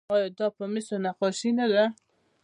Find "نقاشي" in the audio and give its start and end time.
1.05-1.49